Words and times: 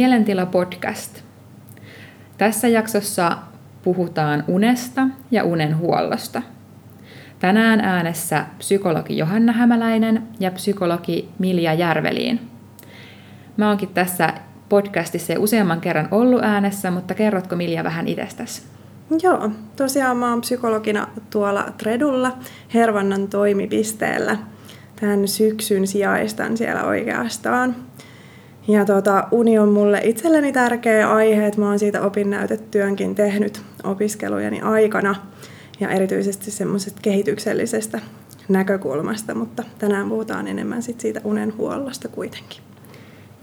Mielentila 0.00 0.46
podcast. 0.46 1.22
Tässä 2.38 2.68
jaksossa 2.68 3.36
puhutaan 3.82 4.44
unesta 4.48 5.02
ja 5.30 5.44
unen 5.44 5.78
huollosta. 5.78 6.42
Tänään 7.38 7.80
äänessä 7.80 8.46
psykologi 8.58 9.18
Johanna 9.18 9.52
Hämäläinen 9.52 10.22
ja 10.38 10.50
psykologi 10.50 11.28
Milja 11.38 11.74
Järveliin. 11.74 12.40
Mä 13.56 13.68
oonkin 13.68 13.88
tässä 13.88 14.32
podcastissa 14.68 15.34
useamman 15.38 15.80
kerran 15.80 16.08
ollut 16.10 16.42
äänessä, 16.42 16.90
mutta 16.90 17.14
kerrotko 17.14 17.56
Milja 17.56 17.84
vähän 17.84 18.08
itsestäsi? 18.08 18.62
Joo, 19.22 19.50
tosiaan 19.76 20.16
mä 20.16 20.30
oon 20.30 20.40
psykologina 20.40 21.08
tuolla 21.30 21.66
Tredulla 21.78 22.38
Hervannan 22.74 23.28
toimipisteellä. 23.28 24.38
Tämän 25.00 25.28
syksyn 25.28 25.86
sijaistan 25.86 26.56
siellä 26.56 26.84
oikeastaan. 26.84 27.76
Ja 28.70 28.84
tota, 28.84 29.28
uni 29.30 29.58
on 29.58 29.68
mulle 29.68 30.00
itselleni 30.04 30.52
tärkeä 30.52 31.12
aihe, 31.12 31.46
että 31.46 31.60
mä 31.60 31.68
oon 31.68 31.78
siitä 31.78 32.02
opinnäytetyönkin 32.02 33.14
tehnyt 33.14 33.62
opiskelujeni 33.84 34.60
aikana 34.60 35.14
ja 35.80 35.88
erityisesti 35.88 36.50
semmoisesta 36.50 37.00
kehityksellisestä 37.02 38.00
näkökulmasta, 38.48 39.34
mutta 39.34 39.62
tänään 39.78 40.08
puhutaan 40.08 40.48
enemmän 40.48 40.82
sit 40.82 41.00
siitä 41.00 41.20
unen 41.24 41.56
huollosta 41.56 42.08
kuitenkin. 42.08 42.62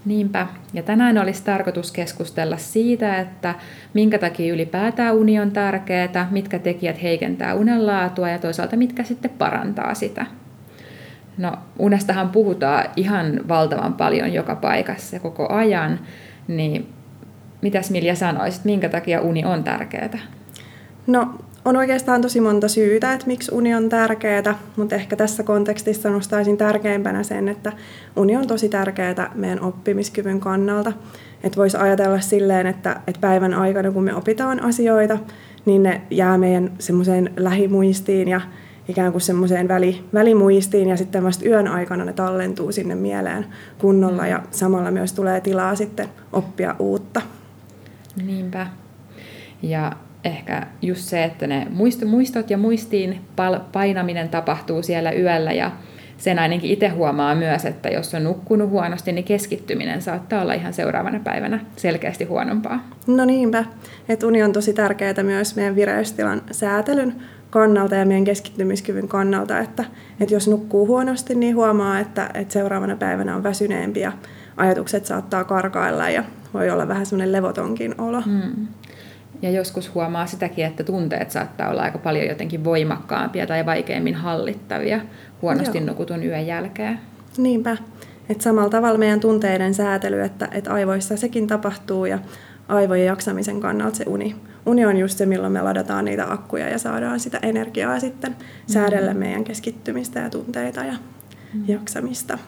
Niinpä. 0.04 0.46
Ja 0.74 0.82
tänään 0.82 1.18
olisi 1.18 1.44
tarkoitus 1.44 1.92
keskustella 1.92 2.56
siitä, 2.56 3.18
että 3.18 3.54
minkä 3.94 4.18
takia 4.18 4.54
ylipäätään 4.54 5.14
uni 5.14 5.40
on 5.40 5.50
tärkeää, 5.50 6.28
mitkä 6.30 6.58
tekijät 6.58 7.02
heikentää 7.02 7.54
unenlaatua 7.54 8.28
ja 8.28 8.38
toisaalta 8.38 8.76
mitkä 8.76 9.04
sitten 9.04 9.30
parantaa 9.30 9.94
sitä. 9.94 10.26
No 11.38 11.52
unestahan 11.78 12.28
puhutaan 12.28 12.84
ihan 12.96 13.40
valtavan 13.48 13.94
paljon 13.94 14.32
joka 14.32 14.56
paikassa 14.56 15.20
koko 15.20 15.48
ajan, 15.52 16.00
niin 16.48 16.88
mitäs 17.62 17.90
Milja 17.90 18.14
sanoisit, 18.14 18.64
minkä 18.64 18.88
takia 18.88 19.20
uni 19.20 19.44
on 19.44 19.64
tärkeää? 19.64 20.18
No 21.06 21.34
on 21.64 21.76
oikeastaan 21.76 22.22
tosi 22.22 22.40
monta 22.40 22.68
syytä, 22.68 23.12
että 23.12 23.26
miksi 23.26 23.54
uni 23.54 23.74
on 23.74 23.88
tärkeää, 23.88 24.58
mutta 24.76 24.94
ehkä 24.94 25.16
tässä 25.16 25.42
kontekstissa 25.42 26.10
nostaisin 26.10 26.56
tärkeimpänä 26.56 27.22
sen, 27.22 27.48
että 27.48 27.72
uni 28.16 28.36
on 28.36 28.46
tosi 28.46 28.68
tärkeää 28.68 29.30
meidän 29.34 29.60
oppimiskyvyn 29.60 30.40
kannalta. 30.40 30.92
Että 31.42 31.56
voisi 31.56 31.76
ajatella 31.76 32.20
silleen, 32.20 32.66
että, 32.66 33.00
että 33.06 33.20
päivän 33.20 33.54
aikana 33.54 33.90
kun 33.90 34.04
me 34.04 34.14
opitaan 34.14 34.62
asioita, 34.62 35.18
niin 35.64 35.82
ne 35.82 36.00
jää 36.10 36.38
meidän 36.38 36.70
semmoiseen 36.78 37.30
lähimuistiin 37.36 38.28
ja 38.28 38.40
ikään 38.88 39.12
kuin 39.12 39.22
semmoiseen 39.22 39.68
väli, 39.68 40.04
välimuistiin 40.14 40.88
ja 40.88 40.96
sitten 40.96 41.24
vasta 41.24 41.48
yön 41.48 41.68
aikana 41.68 42.04
ne 42.04 42.12
tallentuu 42.12 42.72
sinne 42.72 42.94
mieleen 42.94 43.46
kunnolla 43.78 44.26
ja 44.26 44.42
samalla 44.50 44.90
myös 44.90 45.12
tulee 45.12 45.40
tilaa 45.40 45.74
sitten 45.74 46.08
oppia 46.32 46.74
uutta. 46.78 47.22
Niinpä. 48.26 48.66
Ja 49.62 49.92
ehkä 50.24 50.66
just 50.82 51.02
se, 51.02 51.24
että 51.24 51.46
ne 51.46 51.66
muistot 52.06 52.50
ja 52.50 52.58
muistiin 52.58 53.20
painaminen 53.72 54.28
tapahtuu 54.28 54.82
siellä 54.82 55.12
yöllä 55.12 55.52
ja 55.52 55.70
sen 56.18 56.38
ainakin 56.38 56.70
itse 56.70 56.88
huomaa 56.88 57.34
myös, 57.34 57.64
että 57.64 57.88
jos 57.88 58.14
on 58.14 58.24
nukkunut 58.24 58.70
huonosti, 58.70 59.12
niin 59.12 59.24
keskittyminen 59.24 60.02
saattaa 60.02 60.42
olla 60.42 60.54
ihan 60.54 60.72
seuraavana 60.72 61.20
päivänä 61.24 61.60
selkeästi 61.76 62.24
huonompaa. 62.24 62.88
No 63.06 63.24
niinpä, 63.24 63.64
että 64.08 64.26
uni 64.26 64.42
on 64.42 64.52
tosi 64.52 64.72
tärkeää 64.72 65.22
myös 65.22 65.56
meidän 65.56 65.76
vireystilan 65.76 66.42
säätelyn 66.50 67.14
kannalta 67.50 67.94
ja 67.94 68.06
meidän 68.06 68.24
keskittymiskyvyn 68.24 69.08
kannalta, 69.08 69.58
että, 69.58 69.84
että 70.20 70.34
jos 70.34 70.48
nukkuu 70.48 70.86
huonosti, 70.86 71.34
niin 71.34 71.56
huomaa, 71.56 71.98
että, 71.98 72.30
että 72.34 72.52
seuraavana 72.52 72.96
päivänä 72.96 73.36
on 73.36 73.42
väsyneempi 73.42 74.00
ja 74.00 74.12
ajatukset 74.56 75.06
saattaa 75.06 75.44
karkailla 75.44 76.10
ja 76.10 76.24
voi 76.54 76.70
olla 76.70 76.88
vähän 76.88 77.06
semmoinen 77.06 77.32
levotonkin 77.32 77.94
olo. 77.98 78.20
Hmm. 78.20 78.66
Ja 79.42 79.50
joskus 79.50 79.94
huomaa 79.94 80.26
sitäkin, 80.26 80.64
että 80.64 80.84
tunteet 80.84 81.30
saattaa 81.30 81.70
olla 81.70 81.82
aika 81.82 81.98
paljon 81.98 82.26
jotenkin 82.26 82.64
voimakkaampia 82.64 83.46
tai 83.46 83.66
vaikeammin 83.66 84.14
hallittavia 84.14 85.00
huonosti 85.42 85.78
Joo. 85.78 85.86
nukutun 85.86 86.24
yön 86.24 86.46
jälkeen. 86.46 87.00
Niinpä. 87.36 87.76
Että 88.28 88.44
samalla 88.44 88.70
tavalla 88.70 88.98
meidän 88.98 89.20
tunteiden 89.20 89.74
säätely, 89.74 90.20
että, 90.20 90.48
että 90.52 90.72
aivoissa 90.72 91.16
sekin 91.16 91.46
tapahtuu 91.46 92.04
ja 92.06 92.18
aivojen 92.68 93.06
jaksamisen 93.06 93.60
kannalta 93.60 93.96
se 93.96 94.04
uni. 94.06 94.36
Uni 94.68 94.86
on 94.86 94.96
just 94.96 95.18
se, 95.18 95.26
milloin 95.26 95.52
me 95.52 95.62
ladataan 95.62 96.04
niitä 96.04 96.32
akkuja 96.32 96.68
ja 96.68 96.78
saadaan 96.78 97.20
sitä 97.20 97.38
energiaa 97.42 98.00
sitten 98.00 98.30
mm. 98.30 98.36
säädellä 98.66 99.14
meidän 99.14 99.44
keskittymistä 99.44 100.20
ja 100.20 100.30
tunteita 100.30 100.84
ja 100.84 100.92
mm. 101.54 101.64
jaksamista. 101.68 102.38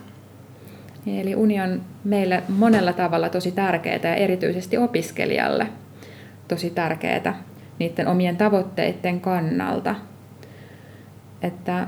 Eli 1.06 1.34
uni 1.34 1.60
on 1.60 1.80
meille 2.04 2.42
monella 2.48 2.92
tavalla 2.92 3.28
tosi 3.28 3.52
tärkeää 3.52 4.00
ja 4.02 4.14
erityisesti 4.14 4.78
opiskelijalle 4.78 5.66
tosi 6.48 6.70
tärkeää 6.70 7.42
niiden 7.78 8.08
omien 8.08 8.36
tavoitteiden 8.36 9.20
kannalta. 9.20 9.94
Että 11.42 11.86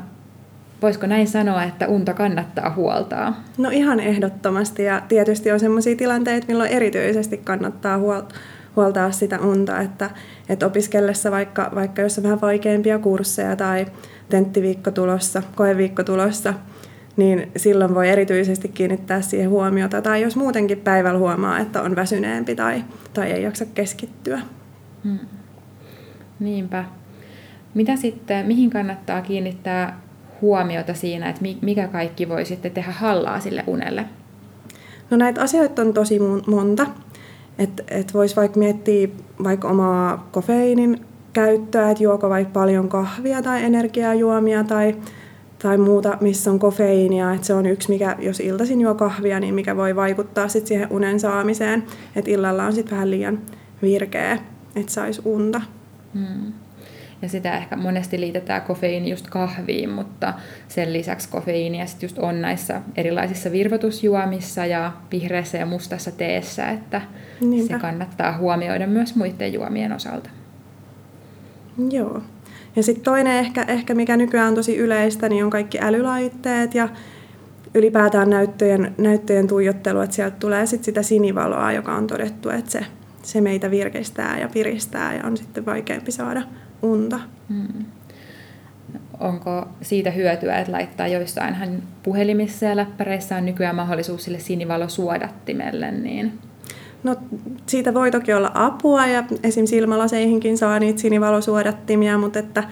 voisiko 0.83 1.07
näin 1.07 1.29
sanoa, 1.29 1.65
että 1.65 1.89
unta 1.89 2.15
kannattaa 2.15 2.71
huoltaa? 2.71 3.43
No 3.59 3.71
ihan 3.71 4.01
ehdottomasti 4.01 4.85
ja 4.85 5.03
tietysti 5.09 5.53
on 5.53 5.61
sellaisia 5.61 5.97
tilanteita, 5.97 6.47
milloin 6.47 6.71
erityisesti 6.71 7.37
kannattaa 7.37 7.99
huoltaa 7.99 8.39
sitä 9.11 9.39
unta, 9.41 9.81
että, 9.81 10.11
että 10.49 10.67
opiskellessa 10.67 11.31
vaikka, 11.31 11.71
vaikka 11.75 12.03
jos 12.03 12.19
on 12.19 12.25
vähän 12.25 12.41
vaikeampia 12.41 12.99
kursseja 12.99 13.57
tai 13.57 13.87
tenttiviikko 14.29 14.91
tulossa, 14.91 15.43
koeviikko 15.55 16.05
tulossa, 16.05 16.55
niin 17.17 17.51
silloin 17.57 17.95
voi 17.95 18.09
erityisesti 18.09 18.69
kiinnittää 18.69 19.21
siihen 19.21 19.51
huomiota. 19.51 20.03
Tai 20.03 20.23
jos 20.23 20.37
muutenkin 20.37 20.79
päivällä 20.79 21.19
huomaa, 21.19 21.59
että 21.59 21.83
on 21.83 21.97
väsyneempi 21.97 22.55
tai, 22.55 22.85
tai 23.15 23.33
ei 23.33 23.43
jaksa 23.43 23.67
keskittyä. 23.67 24.41
Hmm. 25.05 25.19
Niinpä. 26.41 26.85
Mitä 27.75 27.97
sitten, 27.97 28.47
mihin 28.47 28.71
kannattaa 28.71 29.23
kiinnittää 29.23 30.01
huomiota 30.41 30.95
siinä, 30.95 31.29
että 31.29 31.43
mikä 31.63 31.89
kaikki 31.89 32.29
voi 32.29 32.45
sitten 32.45 32.73
tehdä 32.73 32.93
hallaa 32.93 33.41
sille 33.41 33.65
unelle? 33.67 34.05
No 35.11 35.17
näitä 35.17 35.43
asioita 35.43 35.83
on 35.83 35.95
tosi 35.95 36.19
monta. 36.47 36.87
Että 37.59 37.83
et 37.89 38.15
voisi 38.15 38.37
vaikka 38.37 38.59
miettiä 38.59 39.09
vaikka 39.45 39.69
omaa 39.69 40.29
kofeiinin 40.33 41.01
käyttöä, 41.33 41.91
että 41.91 42.03
juoko 42.03 42.29
vaikka 42.29 42.53
paljon 42.53 42.89
kahvia 42.89 43.43
tai 43.43 43.65
energiajuomia 43.65 44.65
tai 44.65 44.97
tai 45.63 45.79
muuta, 45.79 46.19
missä 46.21 46.51
on 46.51 46.59
kofeiinia. 46.59 47.35
Että 47.35 47.47
se 47.47 47.55
on 47.55 47.67
yksi, 47.67 47.89
mikä, 47.89 48.17
jos 48.19 48.41
iltaisin 48.41 48.81
juo 48.81 48.95
kahvia, 48.95 49.41
niin 49.41 49.55
mikä 49.55 49.77
voi 49.77 49.97
vaikuttaa 49.97 50.49
sit 50.49 50.67
siihen 50.67 50.89
unen 50.91 51.21
saamiseen. 51.21 51.85
Että 52.17 52.31
illalla 52.31 52.65
on 52.65 52.73
sitten 52.73 52.95
vähän 52.95 53.11
liian 53.11 53.39
virkeä, 53.83 54.39
että 54.77 54.93
saisi 54.93 55.23
unta. 55.25 55.61
Hmm. 56.15 56.53
Ja 57.23 57.29
sitä 57.29 57.57
ehkä 57.57 57.77
monesti 57.77 58.21
liitetään 58.21 58.63
kofeiini 58.63 59.11
just 59.11 59.27
kahviin, 59.31 59.91
mutta 59.91 60.35
sen 60.69 60.93
lisäksi 60.93 61.29
kofeiinia 61.29 61.87
sit 61.87 62.03
just 62.03 62.19
on 62.19 62.41
näissä 62.41 62.81
erilaisissa 62.97 63.53
virvotusjuomissa 63.53 64.67
ja 64.67 64.93
vihreässä 65.13 65.59
ja 65.59 65.67
mustassa 65.67 66.11
teessä, 66.11 66.69
että 66.69 67.01
Niinpä. 67.41 67.75
se 67.75 67.81
kannattaa 67.81 68.39
huomioida 68.39 68.87
myös 68.87 69.17
muiden 69.17 69.53
juomien 69.53 69.93
osalta. 69.93 70.31
Joo. 71.91 72.23
Ja 72.77 72.83
sitten 72.83 73.05
toinen 73.05 73.37
ehkä, 73.37 73.65
ehkä, 73.69 73.95
mikä 73.95 74.17
nykyään 74.17 74.49
on 74.49 74.55
tosi 74.55 74.77
yleistä, 74.77 75.29
niin 75.29 75.45
on 75.45 75.51
kaikki 75.51 75.79
älylaitteet 75.81 76.75
ja 76.75 76.89
ylipäätään 77.75 78.31
näyttöjen, 78.31 78.95
näyttöjen 78.99 79.49
tuijottelu, 79.49 80.01
että 80.01 80.17
sieltä 80.17 80.37
tulee 80.41 80.67
sit 80.67 80.85
sitä 80.85 81.03
sinivaloa, 81.03 81.73
joka 81.73 81.95
on 81.95 82.07
todettu, 82.07 82.51
että 82.51 82.71
se, 82.71 82.87
se 83.23 83.41
meitä 83.41 83.71
virkistää 83.71 84.39
ja 84.39 84.49
piristää 84.49 85.15
ja 85.15 85.27
on 85.27 85.37
sitten 85.37 85.67
vaikeampi 85.67 86.13
saada 86.13 86.43
unta. 86.83 87.21
Hmm. 87.49 87.85
Onko 89.21 89.69
siitä 89.83 90.11
hyötyä, 90.11 90.59
että 90.59 90.73
laittaa 90.73 91.09
joissain 91.09 91.83
puhelimissa 92.03 92.67
ja 92.67 92.77
läppäreissä 92.77 93.37
on 93.37 93.47
nykyään 93.47 93.77
mahdollisuus 93.77 94.25
sille 94.25 94.39
sinivalosuodattimelle, 94.39 95.91
niin 95.93 96.39
No 97.03 97.17
siitä 97.67 97.95
voi 97.95 98.11
toki 98.11 98.33
olla 98.33 98.51
apua 98.55 99.07
ja 99.07 99.25
esim. 99.43 99.67
silmälaseihinkin 99.67 100.59
saa 100.59 100.79
niitä 100.79 101.01
sinivalosuodattimia, 101.01 102.19
mutta 102.19 102.39
että 102.39 102.65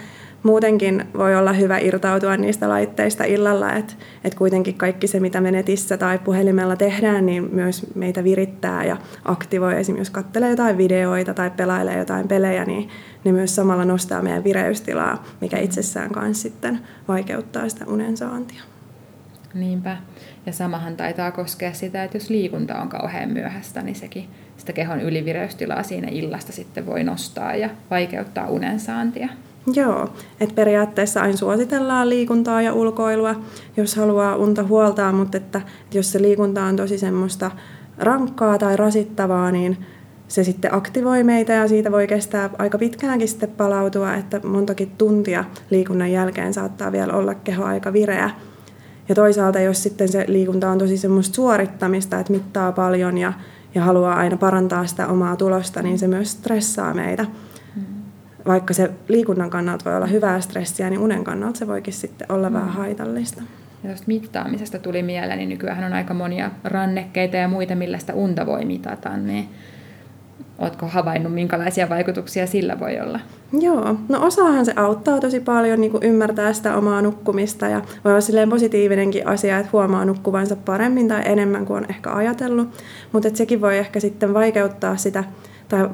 muutenkin 0.43 1.05
voi 1.17 1.37
olla 1.37 1.53
hyvä 1.53 1.79
irtautua 1.79 2.37
niistä 2.37 2.69
laitteista 2.69 3.25
illalla, 3.25 3.73
että, 3.73 3.95
että 4.25 4.39
kuitenkin 4.39 4.75
kaikki 4.75 5.07
se, 5.07 5.21
mitä 5.21 5.41
me 5.41 5.51
netissä 5.51 5.97
tai 5.97 6.19
puhelimella 6.19 6.77
tehdään, 6.77 7.27
niin 7.27 7.49
myös 7.53 7.87
meitä 7.95 8.25
virittää 8.25 8.85
ja 8.85 8.97
aktivoi. 9.25 9.81
Esimerkiksi 9.81 10.01
jos 10.01 10.11
katselee 10.11 10.51
jotain 10.51 10.79
videoita 10.79 11.35
tai 11.35 11.51
pelailee 11.51 11.99
jotain 11.99 12.29
pelejä, 12.29 12.65
niin 12.65 12.89
ne 13.25 13.33
myös 13.33 13.57
samalla 13.57 13.85
nostaa 13.85 14.23
meidän 14.23 14.45
vireystilaa, 14.45 15.25
mikä 15.41 15.59
itsessään 15.59 16.11
kanssa 16.11 16.43
sitten 16.43 16.81
vaikeuttaa 17.09 17.69
sitä 17.69 17.85
unen 17.87 18.17
saantia. 18.17 18.63
Niinpä. 19.55 19.97
Ja 20.47 20.53
samahan 20.53 20.97
taitaa 20.97 21.33
koskea 21.33 21.73
sitä, 21.73 22.05
että 22.05 22.17
jos 22.17 22.31
liikunta 22.31 22.81
on 22.81 22.89
kauhean 22.89 23.31
myöhäistä, 23.31 23.83
niin 23.83 23.97
sekin 23.97 24.29
sitä 24.57 24.73
kehon 24.73 25.01
ylivireystilaa 25.01 25.83
siinä 25.83 26.09
illasta 26.11 26.53
sitten 26.53 26.87
voi 26.87 27.05
nostaa 27.05 27.55
ja 27.55 27.71
vaikeuttaa 27.91 28.49
unen 28.49 28.81
saantia. 28.81 29.29
Joo, 29.67 30.09
että 30.41 30.55
periaatteessa 30.55 31.21
aina 31.21 31.37
suositellaan 31.37 32.09
liikuntaa 32.09 32.63
ja 32.63 32.73
ulkoilua, 32.73 33.35
jos 33.77 33.97
haluaa 33.97 34.37
unta 34.37 34.63
huoltaa, 34.63 35.13
mutta 35.13 35.37
että 35.37 35.61
jos 35.95 36.13
se 36.13 36.23
liikunta 36.23 36.65
on 36.65 36.77
tosi 36.77 36.99
semmoista 36.99 37.51
rankkaa 37.99 38.59
tai 38.59 38.77
rasittavaa, 38.77 39.51
niin 39.51 39.77
se 40.29 40.45
sitten 40.45 40.75
aktivoi 40.75 41.25
meitä 41.25 41.53
ja 41.53 41.69
siitä 41.69 41.93
voi 41.93 42.07
kestää 42.07 42.51
aika 42.59 42.79
pitkäänkin 42.79 43.29
sitten 43.29 43.51
palautua, 43.51 44.15
että 44.15 44.41
montakin 44.47 44.91
tuntia 44.99 45.45
liikunnan 45.71 46.13
jälkeen 46.13 46.55
saattaa 46.55 46.93
vielä 46.93 47.13
olla 47.13 47.35
keho 47.35 47.65
aika 47.65 47.93
vireä. 47.93 48.31
Ja 49.09 49.15
toisaalta, 49.15 49.61
jos 49.61 49.83
sitten 49.83 50.09
se 50.09 50.25
liikunta 50.29 50.71
on 50.71 50.79
tosi 50.79 50.97
semmoista 50.97 51.35
suorittamista, 51.35 52.19
että 52.19 52.33
mittaa 52.33 52.73
paljon 52.73 53.19
ja, 53.19 53.33
ja 53.75 53.83
haluaa 53.85 54.15
aina 54.15 54.37
parantaa 54.37 54.87
sitä 54.87 55.07
omaa 55.07 55.37
tulosta, 55.37 55.83
niin 55.83 55.99
se 55.99 56.09
myös 56.09 56.33
stressaa 56.33 56.95
meitä. 56.95 57.27
Vaikka 58.47 58.75
se 58.75 58.91
liikunnan 59.09 59.51
kannalta 59.51 59.85
voi 59.85 59.97
olla 59.97 60.07
hyvää 60.07 60.41
stressiä, 60.41 60.91
niin 60.91 61.01
unen 61.01 61.25
kannalta 61.25 61.59
se 61.59 61.67
voikin 61.67 61.95
sitten 61.95 62.33
olla 62.33 62.51
mm. 62.51 62.55
vähän 62.55 62.69
haitallista. 62.69 63.43
Ja 63.83 63.89
tuosta 63.89 64.05
mittaamisesta 64.07 64.79
tuli 64.79 65.03
mieleen, 65.03 65.39
niin 65.39 65.49
nykyään 65.49 65.85
on 65.85 65.93
aika 65.93 66.15
monia 66.15 66.51
rannekkeita 66.65 67.37
ja 67.37 67.49
muita, 67.49 67.75
millä 67.75 67.99
sitä 67.99 68.15
unta 68.15 68.47
voi 68.47 68.65
mitata. 68.65 69.17
Niin 69.17 69.49
Oletko 70.61 70.87
havainnut, 70.87 71.35
minkälaisia 71.35 71.89
vaikutuksia 71.89 72.47
sillä 72.47 72.81
voi 72.81 73.01
olla? 73.01 73.21
Joo, 73.61 73.97
no 74.09 74.27
osaahan 74.27 74.65
se 74.65 74.73
auttaa 74.77 75.21
tosi 75.21 75.41
paljon 75.41 75.81
niin 75.81 75.91
kuin 75.91 76.03
ymmärtää 76.03 76.53
sitä 76.53 76.77
omaa 76.77 77.03
nukkumista 77.03 77.67
ja 77.67 77.81
voi 78.05 78.13
olla 78.13 78.21
silleen 78.21 78.51
positiivinenkin 78.51 79.27
asia, 79.27 79.59
että 79.59 79.71
huomaa 79.73 80.05
nukkuvansa 80.05 80.57
paremmin 80.57 81.09
tai 81.09 81.23
enemmän 81.25 81.67
kuin 81.67 81.77
on 81.77 81.87
ehkä 81.91 82.13
ajatellut, 82.13 82.69
mutta 83.13 83.29
sekin 83.35 83.61
voi 83.61 83.79
ehkä 83.79 84.01
sitten 84.01 84.35
vaikeuttaa 84.35 84.97
sitä 84.97 85.25
tai 85.71 85.89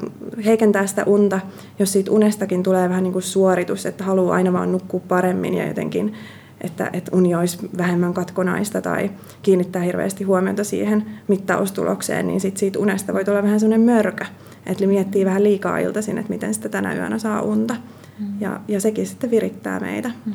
heikentää 0.44 0.86
sitä 0.86 1.04
unta, 1.04 1.40
jos 1.78 1.92
siitä 1.92 2.10
unestakin 2.10 2.62
tulee 2.62 2.88
vähän 2.88 3.02
niin 3.02 3.12
kuin 3.12 3.22
suoritus, 3.22 3.86
että 3.86 4.04
haluaa 4.04 4.34
aina 4.34 4.52
vaan 4.52 4.72
nukkua 4.72 5.00
paremmin 5.08 5.54
ja 5.54 5.66
jotenkin 5.66 6.14
että, 6.60 6.90
että 6.92 7.16
uni 7.16 7.34
olisi 7.34 7.70
vähemmän 7.78 8.14
katkonaista 8.14 8.82
tai 8.82 9.10
kiinnittää 9.42 9.82
hirveästi 9.82 10.24
huomiota 10.24 10.64
siihen 10.64 11.06
mittaustulokseen, 11.28 12.26
niin 12.26 12.40
sit 12.40 12.56
siitä 12.56 12.78
unesta 12.78 13.12
voi 13.12 13.24
tulla 13.24 13.42
vähän 13.42 13.60
sellainen 13.60 13.86
mörkö. 13.86 14.24
Että 14.66 14.86
miettii 14.86 15.24
vähän 15.24 15.44
liikaa 15.44 15.78
iltaisin, 15.78 16.18
että 16.18 16.32
miten 16.32 16.54
sitä 16.54 16.68
tänä 16.68 16.94
yönä 16.94 17.18
saa 17.18 17.42
unta. 17.42 17.76
Mm. 18.18 18.26
Ja, 18.40 18.60
ja 18.68 18.80
sekin 18.80 19.06
sitten 19.06 19.30
virittää 19.30 19.80
meitä. 19.80 20.10
Mm. 20.26 20.32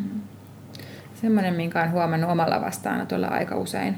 Semmoinen, 1.22 1.54
minkä 1.54 1.80
olen 1.80 1.92
huomannut 1.92 2.30
omalla 2.30 2.62
vastaanotolla 2.62 3.28
aika 3.28 3.56
usein, 3.56 3.96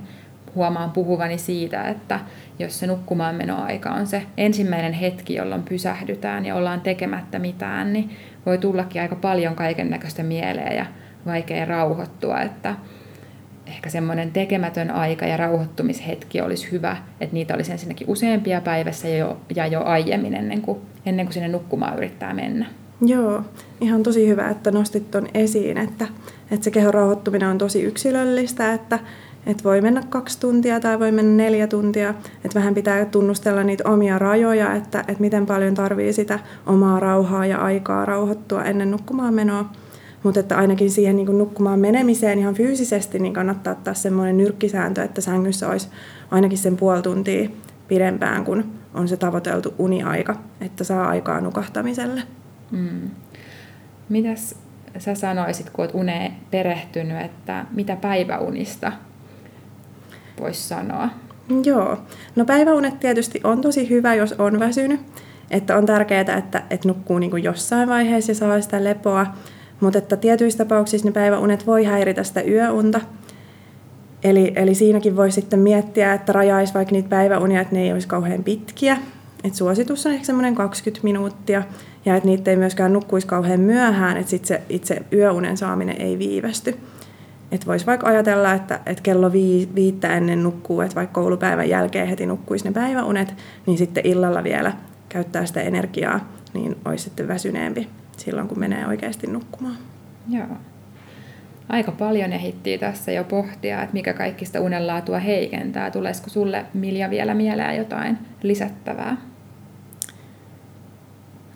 huomaan 0.55 0.91
puhuvani 0.91 1.37
siitä, 1.37 1.87
että 1.87 2.19
jos 2.59 2.79
se 2.79 2.87
nukkumaan 2.87 3.35
menoaika 3.35 3.89
on 3.89 4.07
se 4.07 4.23
ensimmäinen 4.37 4.93
hetki, 4.93 5.35
jolloin 5.35 5.63
pysähdytään 5.63 6.45
ja 6.45 6.55
ollaan 6.55 6.81
tekemättä 6.81 7.39
mitään, 7.39 7.93
niin 7.93 8.09
voi 8.45 8.57
tullakin 8.57 9.01
aika 9.01 9.15
paljon 9.15 9.55
kaiken 9.55 9.89
näköistä 9.89 10.23
mieleen 10.23 10.77
ja 10.77 10.85
vaikea 11.25 11.65
rauhoittua, 11.65 12.41
että 12.41 12.75
ehkä 13.67 13.89
semmoinen 13.89 14.31
tekemätön 14.31 14.91
aika 14.91 15.25
ja 15.25 15.37
rauhoittumishetki 15.37 16.41
olisi 16.41 16.71
hyvä, 16.71 16.97
että 17.21 17.33
niitä 17.33 17.53
olisi 17.55 17.71
ensinnäkin 17.71 18.09
useampia 18.09 18.61
päivässä 18.61 19.07
ja 19.07 19.17
jo, 19.17 19.37
ja 19.55 19.67
jo 19.67 19.83
aiemmin 19.83 20.33
ennen 20.33 20.61
kuin, 20.61 20.79
ennen 21.05 21.25
kuin 21.25 21.33
sinne 21.33 21.47
nukkumaan 21.47 21.97
yrittää 21.97 22.33
mennä. 22.33 22.65
Joo, 23.05 23.41
ihan 23.81 24.03
tosi 24.03 24.27
hyvä, 24.27 24.49
että 24.49 24.71
nostit 24.71 25.11
tuon 25.11 25.27
esiin, 25.33 25.77
että, 25.77 26.07
että 26.51 26.63
se 26.63 26.71
kehon 26.71 26.93
rauhoittuminen 26.93 27.49
on 27.49 27.57
tosi 27.57 27.83
yksilöllistä, 27.83 28.73
että, 28.73 28.99
että 29.45 29.63
voi 29.63 29.81
mennä 29.81 30.03
kaksi 30.09 30.39
tuntia 30.39 30.79
tai 30.79 30.99
voi 30.99 31.11
mennä 31.11 31.43
neljä 31.43 31.67
tuntia, 31.67 32.09
että 32.45 32.59
vähän 32.59 32.73
pitää 32.73 33.05
tunnustella 33.05 33.63
niitä 33.63 33.89
omia 33.89 34.19
rajoja, 34.19 34.73
että, 34.73 34.99
että 34.99 35.21
miten 35.21 35.45
paljon 35.45 35.73
tarvii 35.73 36.13
sitä 36.13 36.39
omaa 36.65 36.99
rauhaa 36.99 37.45
ja 37.45 37.57
aikaa 37.57 38.05
rauhoittua 38.05 38.63
ennen 38.63 38.91
nukkumaan 38.91 39.33
menoa. 39.33 39.69
Mutta 40.23 40.39
että 40.39 40.57
ainakin 40.57 40.91
siihen 40.91 41.15
niin 41.15 41.37
nukkumaan 41.37 41.79
menemiseen 41.79 42.39
ihan 42.39 42.53
fyysisesti 42.53 43.19
niin 43.19 43.33
kannattaa 43.33 43.73
ottaa 43.73 43.93
semmoinen 43.93 44.37
nyrkkisääntö, 44.37 45.03
että 45.03 45.21
sängyssä 45.21 45.69
olisi 45.69 45.87
ainakin 46.31 46.57
sen 46.57 46.77
puoli 46.77 47.01
tuntia 47.01 47.49
pidempään 47.87 48.45
kuin 48.45 48.63
on 48.93 49.07
se 49.07 49.17
tavoiteltu 49.17 49.73
uniaika, 49.77 50.35
että 50.61 50.83
saa 50.83 51.07
aikaa 51.07 51.41
nukahtamiselle. 51.41 52.23
Mm. 52.71 53.09
Mitäs 54.09 54.55
sä 54.97 55.15
sanoisit, 55.15 55.69
kun 55.69 55.83
olet 55.83 55.95
uneen 55.95 56.33
perehtynyt, 56.51 57.21
että 57.21 57.65
mitä 57.71 57.95
päiväunista 57.95 58.91
voisi 60.39 60.67
sanoa? 60.67 61.09
Joo, 61.63 61.97
no 62.35 62.45
päiväunet 62.45 62.99
tietysti 62.99 63.41
on 63.43 63.61
tosi 63.61 63.89
hyvä, 63.89 64.15
jos 64.15 64.33
on 64.33 64.59
väsynyt. 64.59 65.01
Että 65.51 65.77
on 65.77 65.85
tärkeää, 65.85 66.21
että, 66.37 66.63
että 66.69 66.87
nukkuu 66.87 67.19
niin 67.19 67.31
kuin 67.31 67.43
jossain 67.43 67.89
vaiheessa 67.89 68.31
ja 68.31 68.35
saa 68.35 68.61
sitä 68.61 68.83
lepoa. 68.83 69.27
Mutta 69.79 69.99
että 69.99 70.17
tietyissä 70.17 70.57
tapauksissa 70.57 71.07
ne 71.07 71.11
päiväunet 71.11 71.67
voi 71.67 71.83
häiritä 71.83 72.23
sitä 72.23 72.41
yöunta. 72.41 73.01
Eli, 74.23 74.53
eli 74.55 74.75
siinäkin 74.75 75.15
voi 75.15 75.31
sitten 75.31 75.59
miettiä, 75.59 76.13
että 76.13 76.33
rajaisi 76.33 76.73
vaikka 76.73 76.91
niitä 76.91 77.09
päiväunia, 77.09 77.61
että 77.61 77.75
ne 77.75 77.81
ei 77.81 77.93
olisi 77.93 78.07
kauhean 78.07 78.43
pitkiä. 78.43 78.97
Et 79.43 79.55
suositus 79.55 80.05
on 80.05 80.11
ehkä 80.11 80.25
semmoinen 80.25 80.55
20 80.55 81.03
minuuttia 81.03 81.63
ja 82.05 82.15
että 82.15 82.29
niitä 82.29 82.51
ei 82.51 82.57
myöskään 82.57 82.93
nukkuisi 82.93 83.27
kauhean 83.27 83.59
myöhään, 83.59 84.17
että 84.17 84.29
sit 84.29 84.45
se 84.45 84.61
itse 84.69 85.01
yöunen 85.13 85.57
saaminen 85.57 86.01
ei 86.01 86.19
viivästy. 86.19 86.77
Että 87.53 87.67
voisi 87.67 87.85
vaikka 87.85 88.07
ajatella, 88.07 88.53
että, 88.53 88.79
että 88.85 89.03
kello 89.03 89.31
vii, 89.31 89.69
viittä 89.75 90.17
ennen 90.17 90.43
nukkuu, 90.43 90.81
että 90.81 90.95
vaikka 90.95 91.21
koulupäivän 91.21 91.69
jälkeen 91.69 92.07
heti 92.07 92.25
nukkuisi 92.25 92.65
ne 92.65 92.71
päiväunet, 92.71 93.35
niin 93.65 93.77
sitten 93.77 94.05
illalla 94.05 94.43
vielä 94.43 94.73
käyttää 95.09 95.45
sitä 95.45 95.61
energiaa, 95.61 96.33
niin 96.53 96.75
olisi 96.85 97.03
sitten 97.03 97.27
väsyneempi 97.27 97.89
silloin, 98.17 98.47
kun 98.47 98.59
menee 98.59 98.87
oikeasti 98.87 99.27
nukkumaan. 99.27 99.77
Joo. 100.29 100.47
Aika 101.69 101.91
paljon 101.91 102.33
ehittiin 102.33 102.79
tässä 102.79 103.11
jo 103.11 103.23
pohtia, 103.23 103.81
että 103.81 103.93
mikä 103.93 104.13
kaikista 104.13 104.59
unenlaatua 104.59 105.19
heikentää. 105.19 105.91
Tulisiko 105.91 106.29
sulle 106.29 106.65
Milja 106.73 107.09
vielä 107.09 107.33
mieleen 107.33 107.77
jotain 107.77 108.17
lisättävää? 108.43 109.17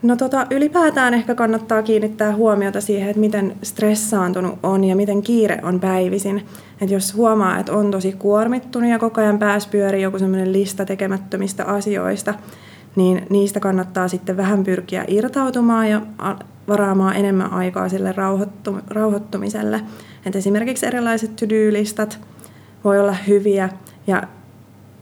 No 0.02 0.16
tota, 0.16 0.48
ylipäätään 0.52 1.14
ehkä 1.14 1.36
kannattaa 1.36 1.84
kiinnittää 1.84 2.36
huomiota 2.36 2.82
siihen, 2.82 3.10
että 3.10 3.20
miten 3.20 3.56
stressaantunut 3.64 4.60
on 4.64 4.84
ja 4.84 4.96
miten 4.96 5.22
kiire 5.22 5.60
on 5.64 5.80
päivisin. 5.80 6.46
Et 6.82 6.90
jos 6.90 7.16
huomaa, 7.16 7.60
että 7.60 7.74
on 7.74 7.92
tosi 7.92 8.12
kuormittunut 8.12 8.90
ja 8.90 9.00
koko 9.00 9.22
ajan 9.22 9.40
pääs 9.40 9.68
pyörii 9.68 10.02
joku 10.02 10.20
sellainen 10.20 10.54
lista 10.54 10.86
tekemättömistä 10.86 11.66
asioista, 11.66 12.34
niin 12.96 13.26
niistä 13.30 13.60
kannattaa 13.60 14.08
sitten 14.08 14.38
vähän 14.38 14.64
pyrkiä 14.64 15.06
irtautumaan 15.08 15.90
ja 15.90 16.02
varaamaan 16.68 17.16
enemmän 17.16 17.54
aikaa 17.54 17.90
sille 17.90 18.16
rauhoittumiselle. 18.90 19.82
Et 20.26 20.36
esimerkiksi 20.36 20.86
erilaiset 20.86 21.36
to-do-listat 21.36 22.20
voi 22.84 23.00
olla 23.00 23.16
hyviä 23.28 23.70
ja 24.08 24.24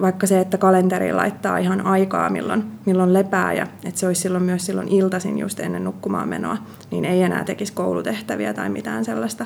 vaikka 0.01 0.27
se, 0.27 0.39
että 0.39 0.57
kalenteri 0.57 1.13
laittaa 1.13 1.57
ihan 1.57 1.85
aikaa, 1.85 2.29
milloin, 2.29 2.63
milloin 2.85 3.13
lepää 3.13 3.53
ja 3.53 3.67
että 3.85 3.99
se 3.99 4.07
olisi 4.07 4.21
silloin 4.21 4.43
myös 4.43 4.65
silloin 4.65 4.87
iltaisin 4.87 5.37
just 5.37 5.59
ennen 5.59 5.83
nukkumaan 5.83 6.29
menoa, 6.29 6.57
niin 6.91 7.05
ei 7.05 7.21
enää 7.21 7.43
tekisi 7.43 7.73
koulutehtäviä 7.73 8.53
tai 8.53 8.69
mitään 8.69 9.05
sellaista, 9.05 9.45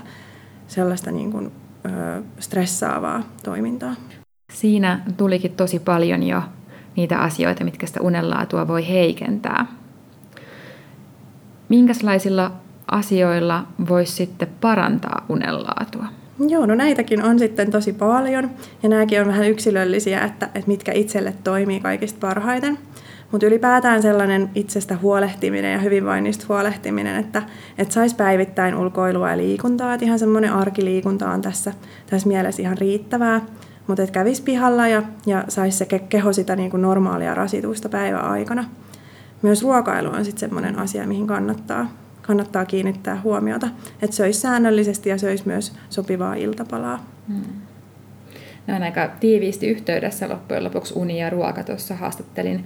sellaista 0.67 1.11
niin 1.11 1.31
kuin, 1.31 1.51
ö, 1.85 2.21
stressaavaa 2.39 3.23
toimintaa. 3.43 3.95
Siinä 4.51 4.99
tulikin 5.17 5.55
tosi 5.55 5.79
paljon 5.79 6.23
jo 6.23 6.41
niitä 6.95 7.19
asioita, 7.19 7.63
mitkä 7.63 7.87
sitä 7.87 8.01
unenlaatua 8.01 8.67
voi 8.67 8.87
heikentää. 8.89 9.65
Minkälaisilla 11.69 12.51
asioilla 12.91 13.65
voisi 13.89 14.13
sitten 14.13 14.47
parantaa 14.61 15.25
unenlaatua? 15.29 16.05
Joo, 16.47 16.65
no 16.65 16.75
näitäkin 16.75 17.23
on 17.23 17.39
sitten 17.39 17.71
tosi 17.71 17.93
paljon 17.93 18.49
ja 18.83 18.89
nämäkin 18.89 19.21
on 19.21 19.27
vähän 19.27 19.49
yksilöllisiä, 19.49 20.21
että, 20.21 20.45
että 20.45 20.67
mitkä 20.67 20.91
itselle 20.91 21.33
toimii 21.43 21.79
kaikista 21.79 22.19
parhaiten. 22.19 22.77
Mutta 23.31 23.47
ylipäätään 23.47 24.01
sellainen 24.01 24.49
itsestä 24.55 24.97
huolehtiminen 25.01 25.73
ja 25.73 25.79
hyvinvoinnista 25.79 26.45
huolehtiminen, 26.49 27.15
että, 27.15 27.43
että 27.77 27.93
saisi 27.93 28.15
päivittäin 28.15 28.75
ulkoilua 28.75 29.29
ja 29.29 29.37
liikuntaa. 29.37 29.93
Että 29.93 30.05
ihan 30.05 30.19
semmoinen 30.19 30.53
arkiliikunta 30.53 31.31
on 31.31 31.41
tässä, 31.41 31.73
tässä 32.09 32.27
mielessä 32.27 32.61
ihan 32.61 32.77
riittävää. 32.77 33.41
Mutta 33.87 34.03
että 34.03 34.13
kävisi 34.13 34.43
pihalla 34.43 34.87
ja, 34.87 35.03
ja 35.25 35.43
saisi 35.47 35.77
se 35.77 35.85
keho 35.85 36.33
sitä 36.33 36.55
niin 36.55 36.71
kuin 36.71 36.81
normaalia 36.81 37.35
rasitusta 37.35 37.89
päivän 37.89 38.25
aikana. 38.25 38.65
Myös 39.41 39.63
ruokailu 39.63 40.09
on 40.09 40.25
sitten 40.25 40.39
semmoinen 40.39 40.79
asia, 40.79 41.07
mihin 41.07 41.27
kannattaa, 41.27 41.91
kannattaa 42.29 42.65
kiinnittää 42.65 43.21
huomiota. 43.23 43.67
Että 44.01 44.15
söisi 44.15 44.39
säännöllisesti 44.39 45.09
ja 45.09 45.17
söisi 45.17 45.43
myös 45.45 45.73
sopivaa 45.89 46.35
iltapalaa. 46.35 47.05
Hmm. 47.27 47.43
Nämä 48.67 48.77
on 48.77 48.83
aika 48.83 49.09
tiiviisti 49.19 49.67
yhteydessä 49.67 50.29
loppujen 50.29 50.63
lopuksi 50.63 50.93
uni 50.97 51.19
ja 51.19 51.29
ruoka. 51.29 51.63
Tuossa 51.63 51.95
haastattelin 51.95 52.63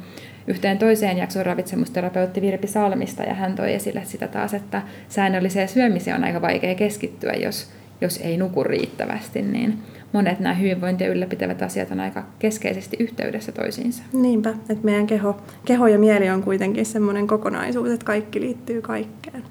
yhteen 0.48 0.78
toiseen 0.78 1.18
jaksoon 1.18 1.46
ravitsemusterapeutti 1.46 2.42
Virpi 2.42 2.68
Salmista 2.68 3.24
ja 3.24 3.34
hän 3.34 3.56
toi 3.56 3.74
esille 3.74 4.02
sitä 4.06 4.28
taas, 4.28 4.54
että 4.54 4.82
säännölliseen 5.10 5.70
syömiseen 5.70 6.18
on 6.18 6.24
aika 6.24 6.42
vaikea 6.42 6.76
keskittyä, 6.76 7.34
jos, 7.34 7.72
jos 8.02 8.18
ei 8.18 8.38
nuku 8.38 8.64
riittävästi, 8.64 9.42
niin 9.42 9.80
monet 10.14 10.40
nämä 10.40 10.56
hyvinvointia 10.56 11.08
ylläpitävät 11.12 11.62
asiat 11.62 11.92
on 11.92 12.00
aika 12.00 12.24
keskeisesti 12.40 12.98
yhteydessä 13.00 13.52
toisiinsa. 13.52 14.04
Niinpä, 14.14 14.50
että 14.50 14.84
meidän 14.84 15.08
keho, 15.08 15.42
keho 15.66 15.88
ja 15.88 16.00
mieli 16.00 16.30
on 16.30 16.44
kuitenkin 16.44 16.86
semmoinen 16.86 17.28
kokonaisuus, 17.28 17.90
että 17.90 18.06
kaikki 18.06 18.42
liittyy 18.42 18.82
kaikkeen. 18.82 19.44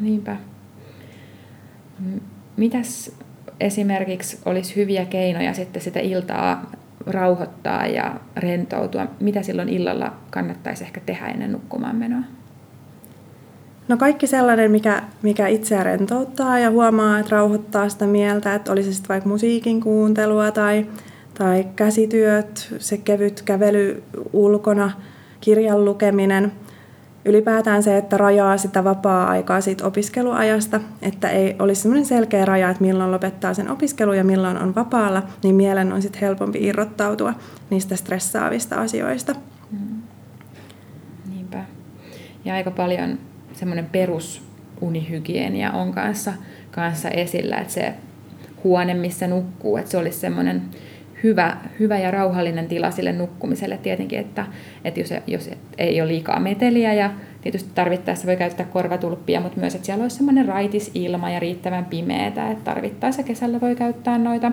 Niinpä. 0.00 0.36
Mitäs 2.56 3.12
esimerkiksi 3.60 4.38
olisi 4.44 4.76
hyviä 4.76 5.04
keinoja 5.04 5.54
sitten 5.54 5.82
sitä 5.82 6.00
iltaa 6.00 6.70
rauhoittaa 7.06 7.86
ja 7.86 8.20
rentoutua, 8.36 9.06
mitä 9.20 9.42
silloin 9.42 9.68
illalla 9.68 10.12
kannattaisi 10.30 10.84
ehkä 10.84 11.00
tehdä 11.06 11.26
ennen 11.26 11.52
nukkumaan 11.52 11.96
menoa? 11.96 12.22
No 13.88 13.96
kaikki 13.96 14.26
sellainen, 14.26 14.70
mikä, 14.70 15.02
mikä 15.22 15.46
itseä 15.46 15.82
rentouttaa 15.82 16.58
ja 16.58 16.70
huomaa, 16.70 17.18
että 17.18 17.36
rauhoittaa 17.36 17.88
sitä 17.88 18.06
mieltä, 18.06 18.54
että 18.54 18.72
olisi 18.72 18.92
sitten 18.94 19.08
vaikka 19.08 19.28
musiikin 19.28 19.80
kuuntelua 19.80 20.50
tai, 20.50 20.86
tai 21.38 21.66
käsityöt, 21.76 22.74
se 22.78 22.96
kevyt 22.96 23.42
kävely 23.42 24.02
ulkona, 24.32 24.90
kirjan 25.40 25.84
lukeminen. 25.84 26.52
Ylipäätään 27.24 27.82
se, 27.82 27.96
että 27.96 28.16
rajaa 28.16 28.56
sitä 28.56 28.84
vapaa-aikaa 28.84 29.60
siitä 29.60 29.86
opiskeluajasta, 29.86 30.80
että 31.02 31.28
ei 31.28 31.56
olisi 31.58 31.82
semmoinen 31.82 32.06
selkeä 32.06 32.44
raja, 32.44 32.70
että 32.70 32.84
milloin 32.84 33.12
lopettaa 33.12 33.54
sen 33.54 33.70
opiskelu 33.70 34.12
ja 34.12 34.24
milloin 34.24 34.58
on 34.58 34.74
vapaalla, 34.74 35.22
niin 35.42 35.54
mielen 35.54 35.92
on 35.92 36.02
sitten 36.02 36.20
helpompi 36.20 36.58
irrottautua 36.66 37.34
niistä 37.70 37.96
stressaavista 37.96 38.76
asioista. 38.76 39.34
Mm. 39.70 40.02
Niinpä. 41.30 41.64
Ja 42.44 42.54
aika 42.54 42.70
paljon 42.70 43.18
semmoinen 43.56 43.86
perusunihygienia 43.86 45.72
on 45.72 45.92
kanssa, 45.92 46.32
kanssa 46.70 47.10
esillä, 47.10 47.56
että 47.56 47.72
se 47.72 47.94
huone, 48.64 48.94
missä 48.94 49.26
nukkuu, 49.26 49.76
että 49.76 49.90
se 49.90 49.98
olisi 49.98 50.18
semmoinen 50.18 50.62
hyvä, 51.22 51.56
hyvä 51.80 51.98
ja 51.98 52.10
rauhallinen 52.10 52.68
tila 52.68 52.90
sille 52.90 53.12
nukkumiselle 53.12 53.78
tietenkin, 53.78 54.18
että, 54.18 54.46
että 54.84 55.00
jos, 55.00 55.14
jos 55.26 55.50
ei 55.78 56.00
ole 56.00 56.08
liikaa 56.08 56.40
meteliä 56.40 56.94
ja 56.94 57.10
tietysti 57.40 57.70
tarvittaessa 57.74 58.26
voi 58.26 58.36
käyttää 58.36 58.66
korvatulppia, 58.66 59.40
mutta 59.40 59.60
myös, 59.60 59.74
että 59.74 59.86
siellä 59.86 60.02
olisi 60.02 60.16
semmoinen 60.16 60.46
raitis 60.46 60.90
ilma 60.94 61.30
ja 61.30 61.40
riittävän 61.40 61.84
pimeätä, 61.84 62.50
että 62.50 62.64
tarvittaessa 62.64 63.22
kesällä 63.22 63.60
voi 63.60 63.76
käyttää 63.76 64.18
noita 64.18 64.52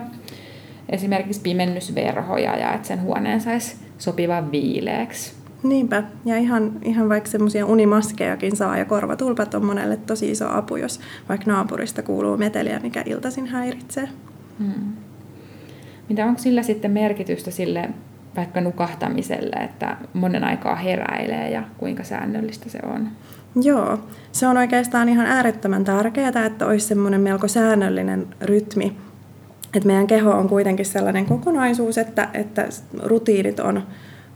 esimerkiksi 0.88 1.40
pimennysverhoja 1.40 2.56
ja 2.56 2.74
että 2.74 2.88
sen 2.88 3.02
huoneen 3.02 3.40
saisi 3.40 3.76
sopivan 3.98 4.52
viileäksi. 4.52 5.43
Niinpä, 5.64 6.02
ja 6.24 6.36
ihan, 6.36 6.72
ihan 6.82 7.08
vaikka 7.08 7.30
semmoisia 7.30 7.66
unimaskejakin 7.66 8.56
saa, 8.56 8.78
ja 8.78 8.84
korvatulpat 8.84 9.54
on 9.54 9.64
monelle 9.64 9.96
tosi 9.96 10.30
iso 10.30 10.48
apu, 10.50 10.76
jos 10.76 11.00
vaikka 11.28 11.50
naapurista 11.50 12.02
kuuluu 12.02 12.36
meteliä, 12.36 12.78
mikä 12.78 13.02
iltaisin 13.06 13.46
häiritsee. 13.46 14.08
Hmm. 14.58 14.92
Mitä 16.08 16.26
onko 16.26 16.38
sillä 16.40 16.62
sitten 16.62 16.90
merkitystä 16.90 17.50
sille 17.50 17.90
vaikka 18.36 18.60
nukahtamiselle, 18.60 19.56
että 19.56 19.96
monen 20.14 20.44
aikaa 20.44 20.76
heräilee 20.76 21.50
ja 21.50 21.62
kuinka 21.78 22.04
säännöllistä 22.04 22.68
se 22.68 22.78
on? 22.82 23.08
Joo, 23.62 23.98
se 24.32 24.46
on 24.46 24.56
oikeastaan 24.56 25.08
ihan 25.08 25.26
äärettömän 25.26 25.84
tärkeää, 25.84 26.46
että 26.46 26.66
olisi 26.66 26.86
semmoinen 26.86 27.20
melko 27.20 27.48
säännöllinen 27.48 28.26
rytmi. 28.40 28.96
Että 29.74 29.86
meidän 29.86 30.06
keho 30.06 30.30
on 30.30 30.48
kuitenkin 30.48 30.86
sellainen 30.86 31.26
kokonaisuus, 31.26 31.98
että, 31.98 32.28
että 32.34 32.68
rutiinit 33.02 33.60
on 33.60 33.82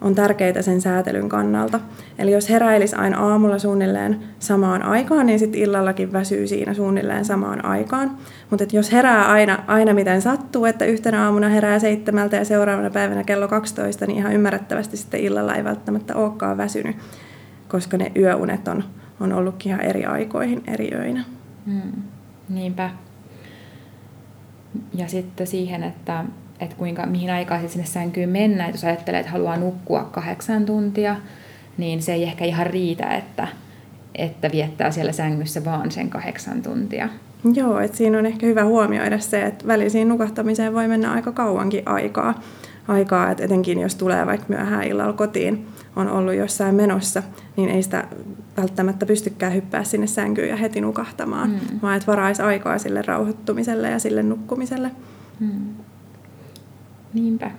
on 0.00 0.14
tärkeitä 0.14 0.62
sen 0.62 0.80
säätelyn 0.80 1.28
kannalta. 1.28 1.80
Eli 2.18 2.32
jos 2.32 2.50
heräilisi 2.50 2.96
aina 2.96 3.18
aamulla 3.18 3.58
suunnilleen 3.58 4.20
samaan 4.38 4.82
aikaan, 4.82 5.26
niin 5.26 5.38
sitten 5.38 5.60
illallakin 5.60 6.12
väsyy 6.12 6.46
siinä 6.46 6.74
suunnilleen 6.74 7.24
samaan 7.24 7.64
aikaan. 7.64 8.10
Mutta 8.50 8.64
jos 8.72 8.92
herää 8.92 9.32
aina, 9.32 9.58
aina 9.66 9.94
miten 9.94 10.22
sattuu, 10.22 10.64
että 10.64 10.84
yhtenä 10.84 11.24
aamuna 11.24 11.48
herää 11.48 11.78
seitsemältä 11.78 12.36
ja 12.36 12.44
seuraavana 12.44 12.90
päivänä 12.90 13.24
kello 13.24 13.48
12, 13.48 14.06
niin 14.06 14.18
ihan 14.18 14.32
ymmärrettävästi 14.32 14.96
sitten 14.96 15.20
illalla 15.20 15.54
ei 15.54 15.64
välttämättä 15.64 16.14
olekaan 16.14 16.56
väsynyt, 16.56 16.96
koska 17.68 17.96
ne 17.96 18.12
yöunet 18.16 18.68
on, 18.68 18.84
on 19.20 19.32
ollutkin 19.32 19.70
ihan 19.70 19.84
eri 19.84 20.04
aikoihin 20.04 20.62
eri 20.66 20.90
öinä. 20.94 21.24
Hmm. 21.66 21.92
Niinpä. 22.48 22.90
Ja 24.94 25.08
sitten 25.08 25.46
siihen, 25.46 25.82
että 25.82 26.24
että 26.60 26.76
kuinka, 26.76 27.06
mihin 27.06 27.30
aikaan 27.30 27.68
sinne 27.68 27.86
sänkyyn 27.86 28.28
mennä. 28.28 28.64
Että 28.64 28.76
jos 28.76 28.84
ajattelee, 28.84 29.20
että 29.20 29.32
haluaa 29.32 29.56
nukkua 29.56 30.04
kahdeksan 30.04 30.66
tuntia, 30.66 31.16
niin 31.78 32.02
se 32.02 32.12
ei 32.12 32.22
ehkä 32.22 32.44
ihan 32.44 32.66
riitä, 32.66 33.14
että, 33.14 33.48
että 34.14 34.50
viettää 34.52 34.90
siellä 34.90 35.12
sängyssä 35.12 35.64
vaan 35.64 35.90
sen 35.90 36.10
kahdeksan 36.10 36.62
tuntia. 36.62 37.08
Joo, 37.54 37.80
että 37.80 37.96
siinä 37.96 38.18
on 38.18 38.26
ehkä 38.26 38.46
hyvä 38.46 38.64
huomioida 38.64 39.18
se, 39.18 39.42
että 39.42 39.66
välisiin 39.66 40.08
nukahtamiseen 40.08 40.74
voi 40.74 40.88
mennä 40.88 41.12
aika 41.12 41.32
kauankin 41.32 41.88
aikaa. 41.88 42.42
aikaa 42.88 43.30
että 43.30 43.44
etenkin 43.44 43.80
jos 43.80 43.94
tulee 43.94 44.26
vaikka 44.26 44.46
myöhään 44.48 44.84
illalla 44.84 45.12
kotiin, 45.12 45.66
on 45.96 46.08
ollut 46.08 46.34
jossain 46.34 46.74
menossa, 46.74 47.22
niin 47.56 47.68
ei 47.68 47.82
sitä 47.82 48.04
välttämättä 48.56 49.06
pystykään 49.06 49.54
hyppää 49.54 49.84
sinne 49.84 50.06
sänkyyn 50.06 50.48
ja 50.48 50.56
heti 50.56 50.80
nukahtamaan, 50.80 51.50
mm. 51.50 51.80
vaan 51.82 51.96
että 51.96 52.06
varaisi 52.06 52.42
aikaa 52.42 52.78
sille 52.78 53.02
rauhoittumiselle 53.02 53.90
ja 53.90 53.98
sille 53.98 54.22
nukkumiselle. 54.22 54.90
Mm. 55.40 55.74
Niinpä. 57.14 57.50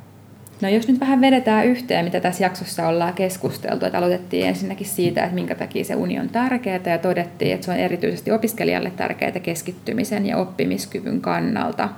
No 0.61 0.69
jos 0.69 0.87
nyt 0.87 0.99
vähän 0.99 1.21
vedetään 1.21 1.65
yhteen, 1.65 2.05
mitä 2.05 2.19
tässä 2.19 2.43
jaksossa 2.43 2.87
ollaan 2.87 3.13
keskusteltu, 3.13 3.85
että 3.85 3.97
aloitettiin 3.97 4.47
ensinnäkin 4.47 4.87
siitä, 4.87 5.23
että 5.23 5.35
minkä 5.35 5.55
takia 5.55 5.83
se 5.83 5.95
uni 5.95 6.19
on 6.19 6.29
tärkeää 6.29 6.79
ja 6.85 6.97
todettiin, 6.97 7.53
että 7.53 7.65
se 7.65 7.71
on 7.71 7.77
erityisesti 7.77 8.31
opiskelijalle 8.31 8.91
tärkeää 8.91 9.31
keskittymisen 9.31 10.25
ja 10.25 10.37
oppimiskyvyn 10.37 11.21
kannalta. 11.21 11.89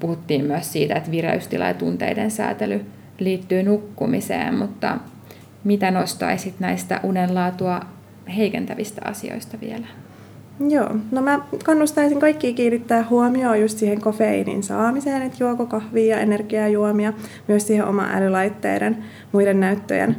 Puhuttiin 0.00 0.44
myös 0.44 0.72
siitä, 0.72 0.94
että 0.94 1.10
vireystila 1.10 1.66
ja 1.66 1.74
tunteiden 1.74 2.30
säätely 2.30 2.84
liittyy 3.18 3.62
nukkumiseen, 3.62 4.54
mutta 4.54 4.98
mitä 5.64 5.90
nostaisit 5.90 6.54
näistä 6.60 7.00
unenlaatua 7.02 7.80
heikentävistä 8.36 9.02
asioista 9.04 9.60
vielä? 9.60 9.86
Joo, 10.68 10.90
no 11.10 11.22
mä 11.22 11.40
kannustaisin 11.64 12.20
kaikkia 12.20 12.52
kiinnittää 12.52 13.06
huomioon 13.10 13.60
just 13.60 13.78
siihen 13.78 14.00
kofeiinin 14.00 14.62
saamiseen, 14.62 15.22
että 15.22 15.36
juoko 15.40 15.66
kahvia 15.66 16.16
ja 16.16 16.22
energiajuomia, 16.22 17.12
myös 17.48 17.66
siihen 17.66 17.86
oma 17.86 18.08
älylaitteiden, 18.12 19.04
muiden 19.32 19.60
näyttöjen 19.60 20.16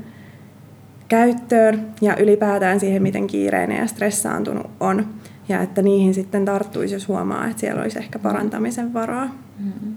käyttöön 1.07 1.87
ja 2.01 2.15
ylipäätään 2.15 2.79
siihen, 2.79 3.03
miten 3.03 3.27
kiireinen 3.27 3.77
ja 3.77 3.87
stressaantunut 3.87 4.67
on. 4.79 5.07
Ja 5.49 5.61
että 5.61 5.81
niihin 5.81 6.13
sitten 6.13 6.45
tarttuisi, 6.45 6.95
jos 6.95 7.07
huomaa, 7.07 7.47
että 7.47 7.59
siellä 7.59 7.81
olisi 7.81 7.99
ehkä 7.99 8.19
parantamisen 8.19 8.93
varaa. 8.93 9.25
Mm-hmm. 9.59 9.95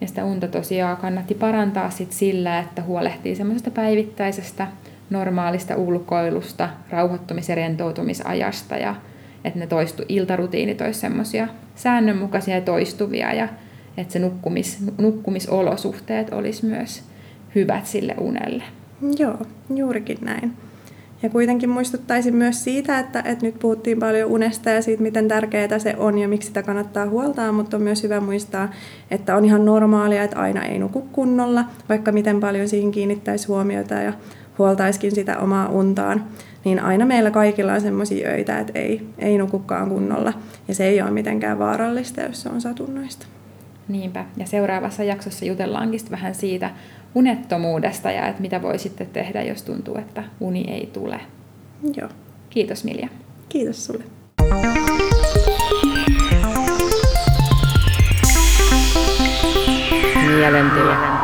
Ja 0.00 0.08
sitä 0.08 0.24
unta 0.24 0.48
tosiaan 0.48 0.96
kannatti 0.96 1.34
parantaa 1.34 1.90
sit 1.90 2.12
sillä, 2.12 2.58
että 2.58 2.82
huolehtii 2.82 3.36
semmoisesta 3.36 3.70
päivittäisestä 3.70 4.66
normaalista 5.10 5.76
ulkoilusta, 5.76 6.68
rauhoittumis- 6.90 7.48
ja 7.48 7.54
rentoutumisajasta 7.54 8.76
ja 8.76 8.94
että 9.44 9.58
ne 9.58 9.66
toistu, 9.66 10.02
iltarutiinit 10.08 10.80
olisi 10.80 11.00
semmoisia 11.00 11.48
säännönmukaisia 11.74 12.54
ja 12.54 12.60
toistuvia 12.60 13.32
ja 13.32 13.48
että 13.96 14.12
se 14.12 14.18
nukkumis, 14.18 14.78
nukkumisolosuhteet 14.98 16.32
olisi 16.32 16.66
myös 16.66 17.02
hyvät 17.54 17.86
sille 17.86 18.14
unelle. 18.18 18.64
Joo, 19.18 19.36
juurikin 19.74 20.18
näin. 20.20 20.52
Ja 21.22 21.30
kuitenkin 21.30 21.70
muistuttaisin 21.70 22.36
myös 22.36 22.64
siitä, 22.64 22.98
että, 22.98 23.22
että 23.24 23.46
nyt 23.46 23.58
puhuttiin 23.58 23.98
paljon 23.98 24.30
unesta 24.30 24.70
ja 24.70 24.82
siitä, 24.82 25.02
miten 25.02 25.28
tärkeää 25.28 25.78
se 25.78 25.94
on 25.96 26.18
ja 26.18 26.28
miksi 26.28 26.46
sitä 26.46 26.62
kannattaa 26.62 27.08
huoltaa, 27.08 27.52
mutta 27.52 27.76
on 27.76 27.82
myös 27.82 28.02
hyvä 28.02 28.20
muistaa, 28.20 28.68
että 29.10 29.36
on 29.36 29.44
ihan 29.44 29.64
normaalia, 29.64 30.22
että 30.22 30.38
aina 30.38 30.64
ei 30.64 30.78
nuku 30.78 31.00
kunnolla, 31.12 31.64
vaikka 31.88 32.12
miten 32.12 32.40
paljon 32.40 32.68
siihen 32.68 32.90
kiinnittäisi 32.90 33.48
huomiota 33.48 33.94
ja 33.94 34.12
huoltaiskin 34.58 35.14
sitä 35.14 35.38
omaa 35.38 35.68
untaan, 35.68 36.24
niin 36.64 36.80
aina 36.80 37.06
meillä 37.06 37.30
kaikilla 37.30 37.72
on 37.72 37.80
sellaisia 37.80 38.28
öitä, 38.28 38.58
että 38.58 38.78
ei, 38.78 39.06
ei 39.18 39.38
nukukaan 39.38 39.88
kunnolla. 39.88 40.32
Ja 40.68 40.74
se 40.74 40.84
ei 40.84 41.02
ole 41.02 41.10
mitenkään 41.10 41.58
vaarallista, 41.58 42.20
jos 42.20 42.42
se 42.42 42.48
on 42.48 42.60
satunnaista. 42.60 43.26
Niinpä. 43.88 44.24
Ja 44.36 44.46
seuraavassa 44.46 45.04
jaksossa 45.04 45.44
jutellaankin 45.44 46.00
vähän 46.10 46.34
siitä 46.34 46.70
unettomuudesta 47.14 48.10
ja 48.10 48.26
että 48.26 48.42
mitä 48.42 48.62
voi 48.62 48.78
sitten 48.78 49.06
tehdä, 49.06 49.42
jos 49.42 49.62
tuntuu, 49.62 49.98
että 49.98 50.24
uni 50.40 50.64
ei 50.70 50.90
tule. 50.92 51.20
Joo. 51.96 52.08
Kiitos 52.50 52.84
Milja. 52.84 53.08
Kiitos 53.48 53.84
sulle. 53.84 54.04
Mielentyö. 60.26 61.17